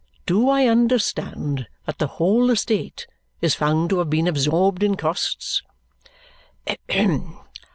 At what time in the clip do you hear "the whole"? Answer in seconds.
1.99-2.49